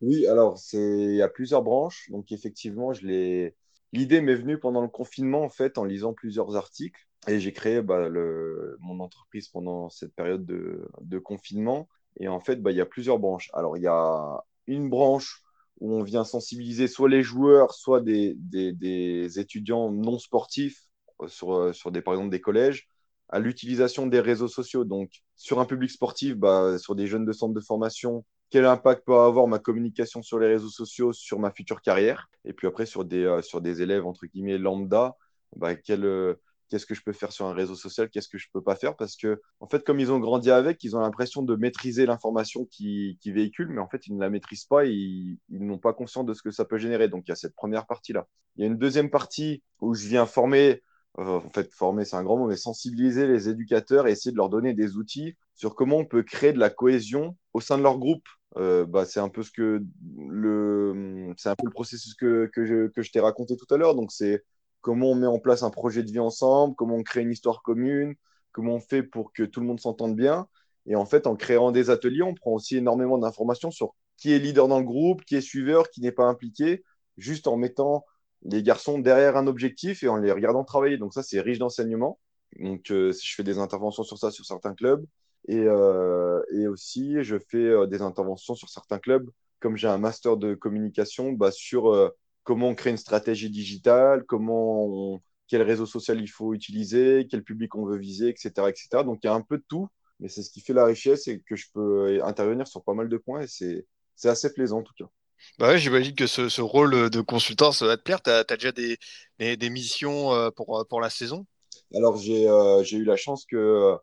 [0.00, 3.56] Oui, alors c'est il y a plusieurs branches, donc effectivement, je l'ai.
[3.92, 7.80] L'idée m'est venue pendant le confinement, en fait, en lisant plusieurs articles, et j'ai créé
[7.80, 8.76] bah, le...
[8.80, 11.88] mon entreprise pendant cette période de, de confinement.
[12.18, 13.50] Et en fait, bah, il y a plusieurs branches.
[13.54, 15.42] Alors, il y a une branche
[15.80, 20.82] où on vient sensibiliser soit les joueurs, soit des, des, étudiants non sportifs
[21.22, 22.88] euh, sur, euh, sur des, par exemple des collèges,
[23.28, 24.84] à l'utilisation des réseaux sociaux.
[24.84, 28.24] Donc, sur un public sportif, bah, sur des jeunes de centre de formation,
[28.54, 32.52] quel impact peut avoir ma communication sur les réseaux sociaux sur ma future carrière Et
[32.52, 35.16] puis après, sur des, euh, sur des élèves, entre guillemets, lambda,
[35.56, 36.34] bah, euh,
[36.68, 38.94] qu'est-ce que je peux faire sur un réseau social, qu'est-ce que je peux pas faire?
[38.94, 42.64] Parce que, en fait, comme ils ont grandi avec, ils ont l'impression de maîtriser l'information
[42.66, 45.92] qui, qui véhicule, mais en fait, ils ne la maîtrisent pas, ils, ils n'ont pas
[45.92, 47.08] conscience de ce que ça peut générer.
[47.08, 48.28] Donc, il y a cette première partie-là.
[48.54, 50.80] Il y a une deuxième partie où je viens former
[51.16, 54.48] en fait, former, c'est un grand mot, mais sensibiliser les éducateurs et essayer de leur
[54.48, 57.98] donner des outils sur comment on peut créer de la cohésion au sein de leur
[57.98, 58.24] groupe.
[58.56, 59.82] Euh, bah, c'est un peu ce que
[60.16, 63.76] le, c'est un peu le processus que, que je, que je t'ai raconté tout à
[63.76, 63.94] l'heure.
[63.94, 64.44] Donc, c'est
[64.80, 67.62] comment on met en place un projet de vie ensemble, comment on crée une histoire
[67.62, 68.14] commune,
[68.52, 70.46] comment on fait pour que tout le monde s'entende bien.
[70.86, 74.38] Et en fait, en créant des ateliers, on prend aussi énormément d'informations sur qui est
[74.38, 76.84] leader dans le groupe, qui est suiveur, qui n'est pas impliqué,
[77.16, 78.04] juste en mettant
[78.44, 80.98] les garçons derrière un objectif et en les regardant travailler.
[80.98, 82.18] Donc ça, c'est riche d'enseignement.
[82.60, 85.04] Donc euh, je fais des interventions sur ça sur certains clubs.
[85.48, 89.30] Et, euh, aussi, je fais euh, des interventions sur certains clubs,
[89.60, 92.10] comme j'ai un master de communication, bah, sur euh,
[92.44, 97.74] comment on crée une stratégie digitale, comment quel réseau social il faut utiliser, quel public
[97.74, 98.68] on veut viser, etc.
[98.68, 99.04] etc.
[99.04, 99.88] Donc il y a un peu de tout,
[100.20, 103.08] mais c'est ce qui fait la richesse et que je peux intervenir sur pas mal
[103.08, 105.10] de points et c'est assez plaisant en tout cas.
[105.58, 108.20] Bah ouais, j'imagine que ce, rôle de consultant, ça va te plaire.
[108.22, 111.46] Tu as, déjà des, missions euh, pour, euh, pour la saison?
[111.94, 113.96] Alors j'ai euh, j'ai eu la chance que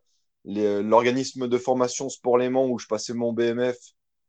[0.45, 3.77] l'organisme de formation Sport Léman où je passais mon BMF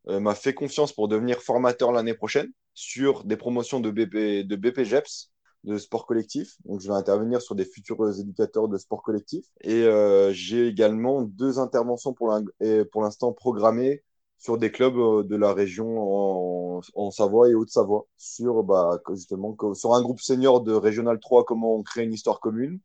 [0.08, 5.30] m'a fait confiance pour devenir formateur l'année prochaine sur des promotions de BP, de BPGEPS,
[5.62, 6.56] de sport collectif.
[6.64, 9.46] Donc, je vais intervenir sur des futurs éducateurs de sport collectif.
[9.62, 9.86] Et
[10.32, 14.02] j'ai également deux interventions pour l'instant programmées
[14.42, 19.56] sur des clubs euh, de la région en, en Savoie et Haute-Savoie, sur bah, justement
[19.74, 22.80] sur un groupe senior de Régional 3, comment on crée une histoire commune,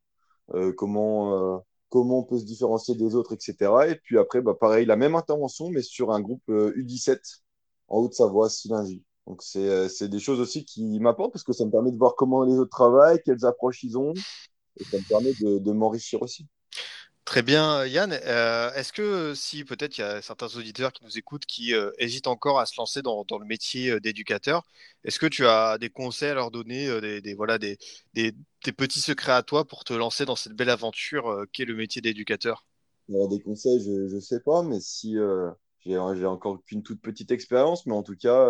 [0.54, 3.90] euh, comment, euh, comment on peut se différencier des autres, etc.
[3.90, 7.42] Et puis après, bah, pareil, la même intervention, mais sur un groupe euh, U17
[7.88, 9.04] en Haute-Savoie, Silingy.
[9.28, 11.98] Donc, c'est euh, c'est des choses aussi qui m'apportent parce que ça me permet de
[11.98, 14.14] voir comment les autres travaillent, quelles approches ils ont,
[14.80, 16.48] et ça me permet de, de m'enrichir aussi.
[17.28, 18.18] Très bien, Yann.
[18.26, 21.92] Euh, est-ce que si peut-être il y a certains auditeurs qui nous écoutent qui euh,
[21.98, 24.64] hésitent encore à se lancer dans, le métier euh, d'éducateur,
[25.04, 27.78] est-ce que tu as des conseils à leur donner, des, voilà, des,
[28.78, 32.66] petits secrets à toi pour te lancer dans cette belle aventure qu'est le métier d'éducateur?
[33.10, 35.18] Des conseils, je ne sais pas, mais si
[35.86, 38.50] j'ai encore qu'une toute petite expérience, mais en tout cas,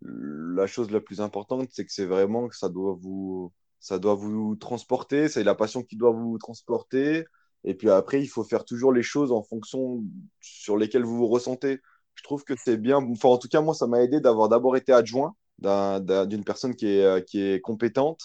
[0.00, 4.14] la chose la plus importante, c'est que c'est vraiment que ça doit vous, ça doit
[4.14, 7.26] vous transporter, c'est la passion qui doit vous transporter.
[7.64, 10.04] Et puis après, il faut faire toujours les choses en fonction
[10.40, 11.80] sur lesquelles vous vous ressentez.
[12.14, 14.76] Je trouve que c'est bien, enfin, en tout cas, moi, ça m'a aidé d'avoir d'abord
[14.76, 18.20] été adjoint d'un- d'un- d'une personne qui est, euh, qui est compétente.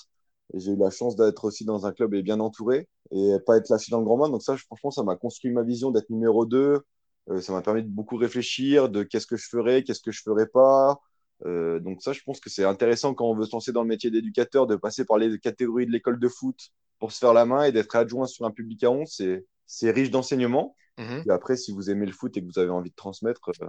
[0.54, 3.70] J'ai eu la chance d'être aussi dans un club et bien entouré et pas être
[3.70, 4.30] lâché dans le grand bain.
[4.30, 6.82] Donc ça, franchement, ça m'a construit ma vision d'être numéro 2.
[7.30, 10.22] Euh, ça m'a permis de beaucoup réfléchir de qu'est-ce que je ferais, qu'est-ce que je
[10.24, 11.00] ferais pas.
[11.46, 13.88] Euh, donc ça, je pense que c'est intéressant quand on veut se lancer dans le
[13.88, 17.46] métier d'éducateur, de passer par les catégories de l'école de foot pour se faire la
[17.46, 19.10] main et d'être adjoint sur un public à 11.
[19.10, 20.76] C'est, c'est riche d'enseignement.
[20.98, 21.24] Mhm.
[21.28, 23.68] Et après, si vous aimez le foot et que vous avez envie de transmettre, euh,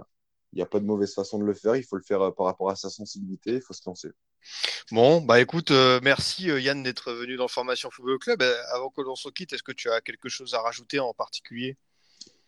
[0.51, 1.77] il n'y a pas de mauvaise façon de le faire.
[1.77, 3.53] Il faut le faire euh, par rapport à sa sensibilité.
[3.53, 4.09] Il faut se lancer.
[4.91, 8.43] Bon, bah écoute, merci Yann d'être venu dans Formation Football Club.
[8.73, 11.77] Avant que l'on se quitte, est-ce que tu as quelque chose à rajouter en particulier?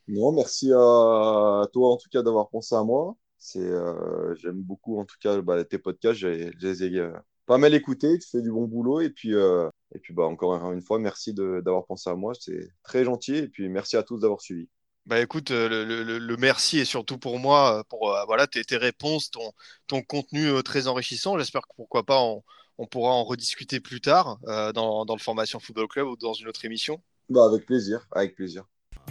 [0.07, 3.15] Non, merci à toi en tout cas d'avoir pensé à moi.
[3.43, 6.19] C'est, euh, j'aime beaucoup en tout cas bah, tes podcasts.
[6.19, 7.11] Je les ai euh,
[7.45, 8.17] pas mal écoutés.
[8.19, 11.33] Tu fais du bon boulot et puis euh, et puis bah encore une fois merci
[11.33, 12.33] d'avoir pensé à moi.
[12.39, 14.69] C'est très gentil et puis merci à tous d'avoir suivi.
[15.05, 15.83] Bah écoute, le,
[16.17, 19.51] le- merci est surtout pour moi, pour euh, voilà tes, tes réponses, ton,
[19.87, 21.37] ton contenu euh, très enrichissant.
[21.37, 22.41] J'espère que pourquoi pas on,
[22.77, 26.33] on pourra en rediscuter plus tard euh, dans, dans le Formation Football Club ou dans
[26.33, 27.01] une autre émission.
[27.27, 28.63] Bah avec plaisir, avec plaisir.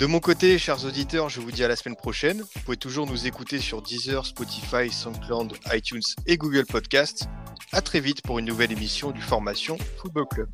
[0.03, 2.41] De mon côté, chers auditeurs, je vous dis à la semaine prochaine.
[2.41, 7.29] Vous pouvez toujours nous écouter sur Deezer, Spotify, SoundCloud, iTunes et Google Podcast.
[7.71, 10.49] À très vite pour une nouvelle émission du Formation Football Club.